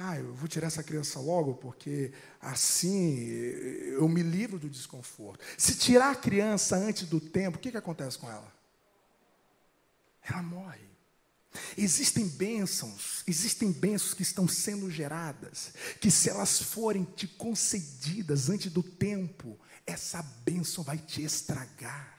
Ah, 0.02 0.18
eu 0.18 0.34
vou 0.34 0.48
tirar 0.48 0.68
essa 0.68 0.82
criança 0.82 1.20
logo 1.20 1.56
porque 1.56 2.14
assim 2.40 3.20
eu 3.28 4.08
me 4.08 4.24
livro 4.24 4.58
do 4.58 4.70
desconforto. 4.70 5.44
Se 5.58 5.76
tirar 5.76 6.12
a 6.12 6.16
criança 6.16 6.78
antes 6.78 7.06
do 7.06 7.20
tempo, 7.20 7.58
o 7.58 7.60
que, 7.60 7.72
que 7.72 7.78
acontece 7.78 8.18
com 8.18 8.30
ela? 8.32 8.60
ela 10.32 10.44
morre. 10.44 10.88
Existem 11.76 12.28
bênçãos, 12.28 13.24
existem 13.28 13.72
bênçãos 13.72 14.14
que 14.14 14.22
estão 14.22 14.48
sendo 14.48 14.90
geradas, 14.90 15.74
que 16.00 16.12
se 16.12 16.30
elas 16.30 16.62
forem 16.62 17.04
te 17.04 17.28
concedidas 17.28 18.50
antes 18.50 18.72
do 18.72 18.84
tempo, 18.84 19.60
essa 19.86 20.22
bênção 20.22 20.84
vai 20.84 20.98
te 20.98 21.24
estragar. 21.24 22.19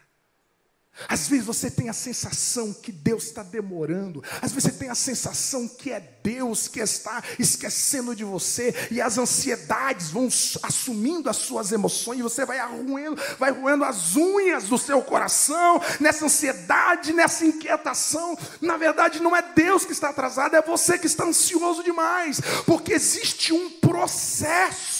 Às 1.08 1.28
vezes 1.28 1.44
você 1.44 1.70
tem 1.70 1.88
a 1.88 1.92
sensação 1.92 2.72
que 2.72 2.92
Deus 2.92 3.24
está 3.24 3.42
demorando, 3.42 4.22
às 4.40 4.52
vezes 4.52 4.64
você 4.64 4.78
tem 4.78 4.88
a 4.88 4.94
sensação 4.94 5.66
que 5.66 5.90
é 5.90 6.00
Deus 6.22 6.68
que 6.68 6.80
está 6.80 7.22
esquecendo 7.38 8.14
de 8.14 8.24
você, 8.24 8.74
e 8.90 9.00
as 9.00 9.18
ansiedades 9.18 10.10
vão 10.10 10.28
assumindo 10.62 11.28
as 11.30 11.36
suas 11.36 11.72
emoções, 11.72 12.18
e 12.18 12.22
você 12.22 12.44
vai 12.44 12.58
arruendo, 12.58 13.20
vai 13.38 13.50
roendo 13.50 13.84
as 13.84 14.16
unhas 14.16 14.64
do 14.64 14.78
seu 14.78 15.02
coração, 15.02 15.80
nessa 15.98 16.26
ansiedade, 16.26 17.12
nessa 17.12 17.44
inquietação. 17.44 18.36
Na 18.60 18.76
verdade, 18.76 19.20
não 19.20 19.34
é 19.34 19.42
Deus 19.42 19.84
que 19.84 19.92
está 19.92 20.10
atrasado, 20.10 20.56
é 20.56 20.62
você 20.62 20.98
que 20.98 21.06
está 21.06 21.24
ansioso 21.24 21.82
demais, 21.82 22.40
porque 22.66 22.92
existe 22.92 23.52
um 23.52 23.70
processo 23.70 24.99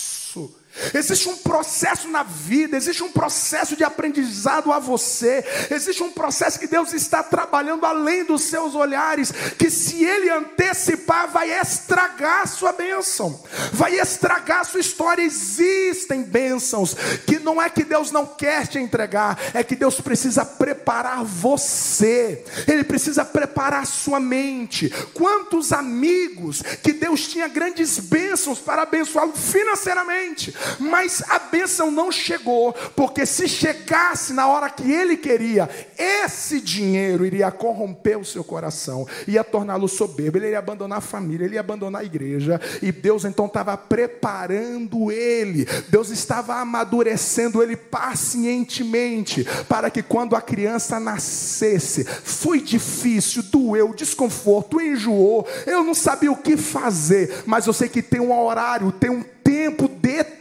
Existe 0.94 1.28
um 1.28 1.36
processo 1.36 2.08
na 2.08 2.22
vida, 2.22 2.76
existe 2.76 3.02
um 3.02 3.10
processo 3.10 3.76
de 3.76 3.82
aprendizado 3.82 4.72
a 4.72 4.78
você, 4.78 5.44
existe 5.70 6.02
um 6.02 6.10
processo 6.10 6.58
que 6.58 6.66
Deus 6.66 6.92
está 6.92 7.22
trabalhando 7.22 7.84
além 7.84 8.24
dos 8.24 8.42
seus 8.42 8.74
olhares, 8.74 9.32
que 9.58 9.68
se 9.68 10.04
Ele 10.04 10.30
antecipar, 10.30 11.28
vai 11.28 11.50
estragar 11.60 12.42
a 12.42 12.46
sua 12.46 12.72
bênção, 12.72 13.42
vai 13.72 13.98
estragar 13.98 14.60
a 14.60 14.64
sua 14.64 14.80
história. 14.80 15.22
Existem 15.22 16.22
bênçãos 16.22 16.94
que 17.26 17.38
não 17.38 17.60
é 17.60 17.68
que 17.68 17.84
Deus 17.84 18.10
não 18.10 18.24
quer 18.24 18.66
te 18.66 18.78
entregar, 18.78 19.38
é 19.52 19.64
que 19.64 19.74
Deus 19.76 20.00
precisa 20.00 20.44
preparar 20.44 21.24
você, 21.24 22.44
Ele 22.66 22.84
precisa 22.84 23.24
preparar 23.24 23.82
a 23.82 23.86
sua 23.86 24.20
mente. 24.20 24.88
Quantos 25.12 25.72
amigos 25.72 26.62
que 26.82 26.92
Deus 26.92 27.26
tinha 27.28 27.48
grandes 27.48 27.98
bênçãos 27.98 28.58
para 28.60 28.82
abençoá-lo 28.82 29.32
financeiramente, 29.32 30.54
Mas 30.78 31.22
a 31.28 31.38
bênção 31.38 31.90
não 31.90 32.10
chegou, 32.10 32.72
porque 32.94 33.26
se 33.26 33.48
chegasse 33.48 34.32
na 34.32 34.46
hora 34.46 34.70
que 34.70 34.90
ele 34.90 35.16
queria, 35.16 35.68
esse 35.98 36.60
dinheiro 36.60 37.24
iria 37.24 37.50
corromper 37.50 38.18
o 38.18 38.24
seu 38.24 38.44
coração, 38.44 39.06
ia 39.26 39.44
torná-lo 39.44 39.88
soberbo, 39.88 40.38
ele 40.38 40.46
iria 40.46 40.58
abandonar 40.58 40.98
a 40.98 41.02
família, 41.02 41.44
ele 41.44 41.54
ia 41.54 41.60
abandonar 41.60 42.02
a 42.02 42.04
igreja, 42.04 42.60
e 42.82 42.92
Deus 42.92 43.24
então 43.24 43.46
estava 43.46 43.76
preparando 43.76 45.10
ele, 45.10 45.66
Deus 45.88 46.10
estava 46.10 46.56
amadurecendo 46.56 47.62
ele 47.62 47.76
pacientemente, 47.76 49.46
para 49.68 49.90
que 49.90 50.02
quando 50.02 50.36
a 50.36 50.40
criança 50.40 50.98
nascesse, 51.00 52.04
foi 52.04 52.60
difícil, 52.60 53.42
doeu, 53.44 53.94
desconforto, 53.94 54.80
enjoou, 54.80 55.46
eu 55.66 55.82
não 55.82 55.94
sabia 55.94 56.32
o 56.32 56.36
que 56.36 56.56
fazer, 56.56 57.42
mas 57.46 57.66
eu 57.66 57.72
sei 57.72 57.88
que 57.88 58.02
tem 58.02 58.20
um 58.20 58.32
horário, 58.32 58.92
tem 58.92 59.10
um 59.10 59.22
tempo 59.22 59.88
determinado. 59.88 60.39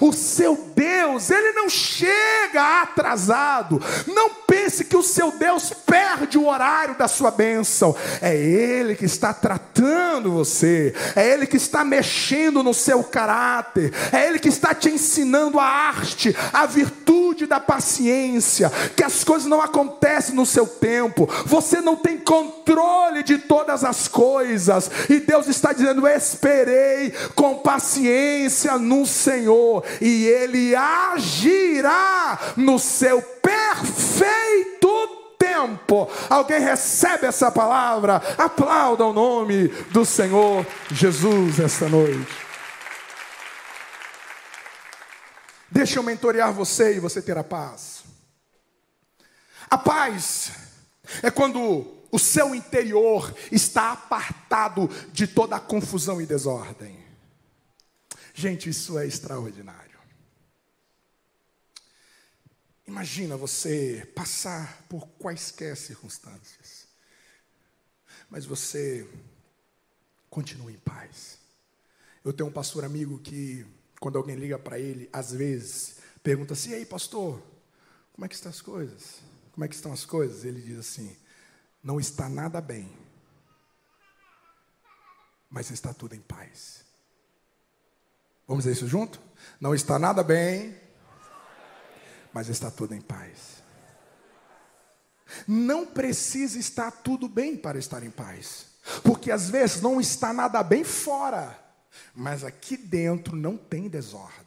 O 0.00 0.12
seu 0.12 0.56
Deus, 0.74 1.30
ele 1.30 1.52
não 1.52 1.68
chega 1.68 2.82
atrasado. 2.82 3.82
Não 4.06 4.30
pense 4.46 4.84
que 4.84 4.96
o 4.96 5.02
seu 5.02 5.30
Deus 5.32 5.72
perde 5.86 6.38
o 6.38 6.46
horário 6.46 6.96
da 6.96 7.08
sua 7.08 7.30
bênção. 7.30 7.94
É 8.20 8.36
Ele 8.36 8.94
que 8.94 9.04
está 9.04 9.32
tratando 9.32 10.32
você, 10.32 10.94
é 11.14 11.26
Ele 11.28 11.46
que 11.46 11.56
está 11.56 11.84
mexendo 11.84 12.62
no 12.62 12.74
seu 12.74 13.02
caráter, 13.04 13.92
é 14.12 14.26
Ele 14.26 14.38
que 14.38 14.48
está 14.48 14.74
te 14.74 14.88
ensinando 14.88 15.58
a 15.58 15.64
arte, 15.64 16.36
a 16.52 16.66
virtude 16.66 17.46
da 17.46 17.60
paciência, 17.60 18.70
que 18.96 19.04
as 19.04 19.24
coisas 19.24 19.48
não 19.48 19.60
acontecem 19.60 20.34
no 20.34 20.46
seu 20.46 20.66
tempo, 20.66 21.28
você 21.44 21.80
não 21.80 21.96
tem 21.96 22.18
controle 22.18 23.22
de 23.22 23.38
todas 23.38 23.84
as 23.84 24.08
coisas, 24.08 24.90
e 25.08 25.20
Deus 25.20 25.46
está 25.48 25.72
dizendo: 25.72 26.06
esperei 26.06 27.12
com 27.34 27.56
paciência 27.56 28.78
no 28.86 29.04
Senhor, 29.04 29.84
e 30.00 30.26
Ele 30.26 30.74
agirá 30.74 32.38
no 32.56 32.78
seu 32.78 33.20
perfeito 33.20 34.86
tempo. 35.38 36.08
Alguém 36.28 36.60
recebe 36.60 37.26
essa 37.26 37.50
palavra? 37.50 38.22
Aplauda 38.38 39.04
o 39.04 39.12
nome 39.12 39.68
do 39.90 40.04
Senhor 40.04 40.66
Jesus 40.90 41.60
esta 41.60 41.88
noite. 41.88 42.46
Deixa 45.70 45.98
eu 45.98 46.02
mentorear 46.02 46.52
você 46.52 46.96
e 46.96 47.00
você 47.00 47.20
ter 47.20 47.36
a 47.36 47.44
paz. 47.44 48.04
A 49.68 49.76
paz 49.76 50.52
é 51.22 51.30
quando 51.30 51.86
o 52.10 52.18
seu 52.18 52.54
interior 52.54 53.34
está 53.50 53.92
apartado 53.92 54.88
de 55.12 55.26
toda 55.26 55.56
a 55.56 55.60
confusão 55.60 56.20
e 56.20 56.26
desordem. 56.26 57.05
Gente, 58.38 58.68
isso 58.68 58.98
é 58.98 59.06
extraordinário. 59.06 59.98
Imagina 62.86 63.34
você 63.34 64.06
passar 64.14 64.82
por 64.90 65.08
quaisquer 65.18 65.74
circunstâncias, 65.74 66.86
mas 68.28 68.44
você 68.44 69.08
continua 70.28 70.70
em 70.70 70.76
paz. 70.76 71.38
Eu 72.22 72.30
tenho 72.30 72.50
um 72.50 72.52
pastor 72.52 72.84
amigo 72.84 73.18
que, 73.20 73.66
quando 73.98 74.18
alguém 74.18 74.36
liga 74.36 74.58
para 74.58 74.78
ele, 74.78 75.08
às 75.14 75.32
vezes 75.32 75.96
pergunta 76.22 76.52
assim: 76.52 76.72
"E 76.72 76.74
aí, 76.74 76.84
pastor, 76.84 77.42
como 78.12 78.26
é 78.26 78.28
que 78.28 78.34
estão 78.34 78.50
as 78.50 78.60
coisas? 78.60 79.20
Como 79.52 79.64
é 79.64 79.68
que 79.68 79.74
estão 79.74 79.94
as 79.94 80.04
coisas?" 80.04 80.44
Ele 80.44 80.60
diz 80.60 80.78
assim: 80.78 81.16
"Não 81.82 81.98
está 81.98 82.28
nada 82.28 82.60
bem, 82.60 82.94
mas 85.48 85.70
está 85.70 85.94
tudo 85.94 86.14
em 86.14 86.20
paz." 86.20 86.85
Vamos 88.46 88.64
dizer 88.64 88.76
isso 88.76 88.86
junto? 88.88 89.20
Não 89.60 89.74
está 89.74 89.98
nada 89.98 90.22
bem, 90.22 90.76
mas 92.32 92.48
está 92.48 92.70
tudo 92.70 92.94
em 92.94 93.00
paz. 93.00 93.56
Não 95.46 95.84
precisa 95.86 96.58
estar 96.58 96.90
tudo 96.90 97.28
bem 97.28 97.56
para 97.56 97.78
estar 97.78 98.02
em 98.02 98.10
paz, 98.10 98.66
porque 99.02 99.30
às 99.30 99.50
vezes 99.50 99.82
não 99.82 100.00
está 100.00 100.32
nada 100.32 100.62
bem 100.62 100.84
fora, 100.84 101.58
mas 102.14 102.44
aqui 102.44 102.76
dentro 102.76 103.34
não 103.34 103.56
tem 103.56 103.88
desordem. 103.88 104.45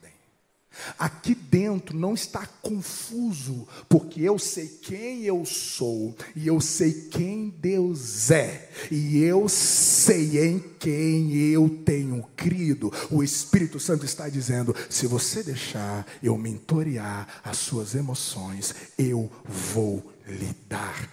Aqui 0.97 1.35
dentro 1.35 1.97
não 1.97 2.13
está 2.13 2.45
confuso, 2.61 3.67
porque 3.87 4.21
eu 4.21 4.39
sei 4.39 4.67
quem 4.67 5.23
eu 5.23 5.43
sou, 5.45 6.15
e 6.35 6.47
eu 6.47 6.61
sei 6.61 6.93
quem 7.09 7.49
Deus 7.49 8.31
é, 8.31 8.69
e 8.89 9.17
eu 9.19 9.49
sei 9.49 10.45
em 10.45 10.59
quem 10.79 11.35
eu 11.37 11.69
tenho 11.83 12.23
crido. 12.35 12.91
O 13.09 13.23
Espírito 13.23 13.79
Santo 13.79 14.05
está 14.05 14.29
dizendo: 14.29 14.75
se 14.89 15.05
você 15.05 15.43
deixar 15.43 16.05
eu 16.23 16.37
mentorear 16.37 17.27
as 17.43 17.57
suas 17.57 17.95
emoções, 17.95 18.73
eu 18.97 19.29
vou 19.45 20.11
lhe 20.27 20.55
dar 20.67 21.09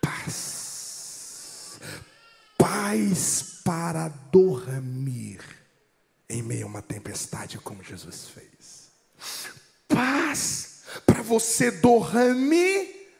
paz. 0.00 1.78
Paz 2.56 3.60
para 3.64 4.08
dormir 4.30 5.59
em 6.30 6.42
meio 6.42 6.64
a 6.64 6.68
uma 6.68 6.80
tempestade, 6.80 7.58
como 7.58 7.82
Jesus 7.82 8.28
fez. 8.28 8.90
Paz 9.88 10.84
para 11.04 11.22
você 11.22 11.70
dormir, 11.70 13.12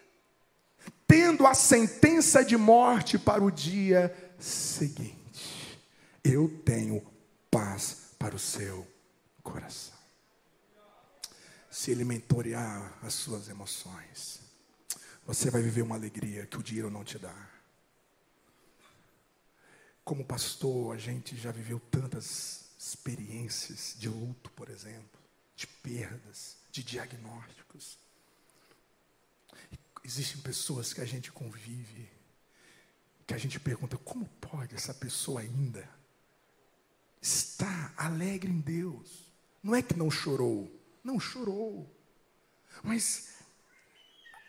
tendo 1.06 1.46
a 1.46 1.54
sentença 1.54 2.44
de 2.44 2.56
morte 2.56 3.18
para 3.18 3.42
o 3.42 3.50
dia 3.50 4.14
seguinte. 4.38 5.78
Eu 6.22 6.48
tenho 6.64 7.04
paz 7.50 8.12
para 8.18 8.36
o 8.36 8.38
seu 8.38 8.86
coração. 9.42 9.98
Se 11.68 11.90
ele 11.90 12.04
mentorear 12.04 12.96
as 13.02 13.14
suas 13.14 13.48
emoções, 13.48 14.40
você 15.26 15.50
vai 15.50 15.62
viver 15.62 15.82
uma 15.82 15.96
alegria 15.96 16.46
que 16.46 16.58
o 16.58 16.62
dinheiro 16.62 16.90
não 16.90 17.04
te 17.04 17.18
dá. 17.18 17.34
Como 20.04 20.24
pastor, 20.24 20.94
a 20.94 20.98
gente 20.98 21.36
já 21.36 21.52
viveu 21.52 21.80
tantas 21.90 22.59
experiências 22.80 23.94
de 23.98 24.08
luto, 24.08 24.50
por 24.52 24.70
exemplo, 24.70 25.20
de 25.54 25.66
perdas, 25.66 26.56
de 26.72 26.82
diagnósticos. 26.82 27.98
Existem 30.02 30.40
pessoas 30.40 30.94
que 30.94 31.02
a 31.02 31.04
gente 31.04 31.30
convive, 31.30 32.08
que 33.26 33.34
a 33.34 33.38
gente 33.38 33.60
pergunta: 33.60 33.98
como 33.98 34.24
pode 34.40 34.74
essa 34.74 34.94
pessoa 34.94 35.42
ainda 35.42 35.86
estar 37.20 37.92
alegre 37.98 38.50
em 38.50 38.60
Deus? 38.60 39.30
Não 39.62 39.74
é 39.74 39.82
que 39.82 39.94
não 39.94 40.10
chorou, 40.10 40.74
não 41.04 41.20
chorou, 41.20 41.94
mas 42.82 43.34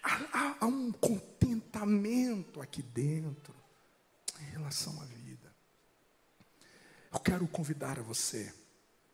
há, 0.02 0.15
há, 0.32 0.58
há 0.62 0.65
um 0.65 0.89
contentamento 0.94 2.62
aqui 2.62 2.82
dentro 2.82 3.54
em 4.39 4.46
relação 4.52 5.02
à 5.02 5.04
vida. 5.04 5.20
Eu 7.12 7.19
quero 7.19 7.47
convidar 7.47 8.00
você, 8.02 8.54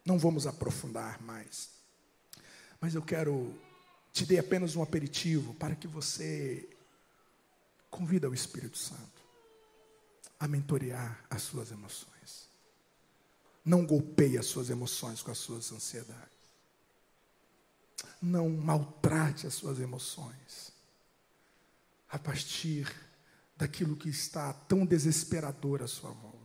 não 0.05 0.19
vamos 0.19 0.45
aprofundar 0.45 1.21
mais, 1.21 1.69
mas 2.79 2.93
eu 2.93 3.01
quero 3.01 3.53
te 4.13 4.25
dar 4.25 4.39
apenas 4.39 4.75
um 4.75 4.83
aperitivo 4.83 5.53
para 5.55 5.75
que 5.75 5.87
você 5.87 6.69
convida 7.89 8.29
o 8.29 8.33
Espírito 8.33 8.77
Santo 8.77 9.21
a 10.39 10.47
mentorear 10.47 11.23
as 11.29 11.41
suas 11.41 11.71
emoções. 11.71 12.47
Não 13.65 13.85
golpeie 13.85 14.37
as 14.37 14.45
suas 14.45 14.69
emoções 14.69 15.21
com 15.21 15.31
as 15.31 15.37
suas 15.37 15.71
ansiedades. 15.71 16.37
Não 18.21 18.49
maltrate 18.49 19.47
as 19.47 19.53
suas 19.55 19.79
emoções 19.79 20.71
a 22.09 22.17
partir 22.17 22.89
daquilo 23.57 23.95
que 23.95 24.09
está 24.09 24.53
tão 24.53 24.85
desesperador 24.85 25.81
à 25.81 25.87
sua 25.87 26.11
volta. 26.11 26.36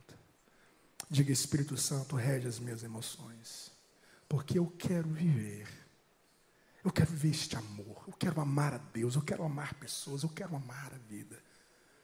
Diga, 1.12 1.30
Espírito 1.30 1.76
Santo, 1.76 2.16
rege 2.16 2.48
as 2.48 2.58
minhas 2.58 2.82
emoções, 2.82 3.70
porque 4.26 4.58
eu 4.58 4.66
quero 4.78 5.06
viver. 5.10 5.68
Eu 6.82 6.90
quero 6.90 7.10
viver 7.10 7.28
este 7.28 7.54
amor. 7.54 8.02
Eu 8.08 8.14
quero 8.14 8.40
amar 8.40 8.72
a 8.72 8.78
Deus. 8.78 9.14
Eu 9.14 9.20
quero 9.20 9.44
amar 9.44 9.74
pessoas. 9.74 10.22
Eu 10.22 10.30
quero 10.30 10.56
amar 10.56 10.90
a 10.90 10.96
vida. 10.96 11.38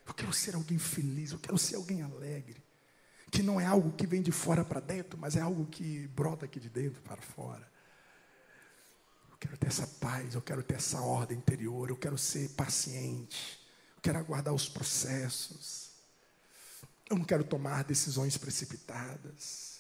Eu 0.07 0.13
quero 0.13 0.31
ser 0.35 0.55
alguém 0.55 0.79
feliz. 0.79 1.33
Eu 1.33 1.39
quero 1.39 1.57
ser 1.57 1.77
alguém 1.77 2.03
alegre. 2.03 2.63
Que 3.31 3.43
não 3.43 3.59
é 3.59 3.65
algo 3.65 3.93
que 3.93 4.07
vem 4.07 4.21
de 4.21 4.31
fora 4.31 4.63
para 4.63 4.79
dentro, 4.79 5.19
mas 5.19 5.37
é 5.37 5.41
algo 5.41 5.65
que 5.65 6.07
brota 6.09 6.45
aqui 6.45 6.61
de 6.61 6.69
dentro 6.69 7.01
para 7.01 7.23
fora. 7.23 7.67
Eu 9.31 9.39
quero 9.39 9.57
ter 9.57 9.69
essa 9.69 9.87
paz. 9.87 10.35
Eu 10.35 10.43
quero 10.43 10.63
ter 10.63 10.75
essa 10.75 11.01
ordem 11.01 11.39
interior. 11.39 11.89
Eu 11.89 11.97
quero 11.97 12.19
ser 12.19 12.51
paciente. 12.51 13.59
Eu 13.97 14.03
quero 14.03 14.19
aguardar 14.19 14.53
os 14.53 14.69
processos. 14.69 15.88
Eu 17.09 17.17
não 17.17 17.25
quero 17.25 17.45
tomar 17.45 17.85
decisões 17.85 18.37
precipitadas. 18.37 19.79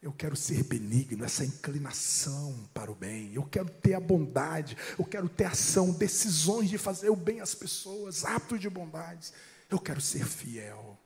Eu 0.00 0.12
quero 0.12 0.34
ser 0.34 0.64
benigno, 0.64 1.24
essa 1.24 1.44
inclinação 1.44 2.68
para 2.74 2.90
o 2.90 2.94
bem. 2.94 3.32
Eu 3.34 3.44
quero 3.44 3.70
ter 3.70 3.94
a 3.94 4.00
bondade. 4.00 4.76
Eu 4.98 5.04
quero 5.04 5.28
ter 5.28 5.44
ação, 5.44 5.92
decisões 5.92 6.68
de 6.68 6.76
fazer 6.76 7.08
o 7.10 7.16
bem 7.16 7.40
às 7.40 7.54
pessoas, 7.54 8.24
atos 8.24 8.60
de 8.60 8.68
bondade. 8.68 9.32
Eu 9.70 9.78
quero 9.78 10.00
ser 10.00 10.24
fiel. 10.26 10.98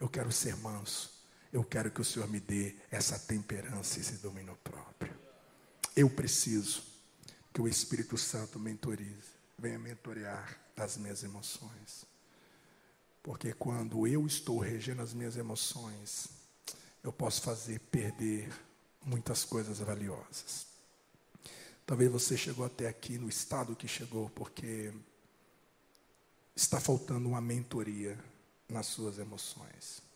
Eu 0.00 0.08
quero 0.08 0.32
ser 0.32 0.56
manso. 0.56 1.20
Eu 1.52 1.64
quero 1.64 1.90
que 1.90 2.00
o 2.00 2.04
Senhor 2.04 2.28
me 2.28 2.40
dê 2.40 2.74
essa 2.90 3.18
temperança, 3.18 4.00
esse 4.00 4.14
domínio 4.14 4.56
próprio. 4.62 5.14
Eu 5.94 6.08
preciso 6.08 6.82
que 7.52 7.60
o 7.60 7.68
Espírito 7.68 8.16
Santo 8.16 8.58
mentorize, 8.58 9.30
venha 9.58 9.78
mentorear 9.78 10.58
as 10.76 10.96
minhas 10.96 11.22
emoções. 11.22 12.09
Porque 13.22 13.52
quando 13.52 14.06
eu 14.06 14.26
estou 14.26 14.58
regendo 14.58 15.02
as 15.02 15.12
minhas 15.12 15.36
emoções, 15.36 16.28
eu 17.02 17.12
posso 17.12 17.42
fazer 17.42 17.78
perder 17.80 18.50
muitas 19.04 19.44
coisas 19.44 19.78
valiosas. 19.78 20.66
Talvez 21.84 22.10
você 22.10 22.36
chegou 22.36 22.64
até 22.64 22.88
aqui 22.88 23.18
no 23.18 23.28
estado 23.28 23.74
que 23.74 23.88
chegou 23.88 24.30
porque 24.30 24.92
está 26.54 26.80
faltando 26.80 27.28
uma 27.28 27.40
mentoria 27.40 28.18
nas 28.68 28.86
suas 28.86 29.18
emoções. 29.18 30.09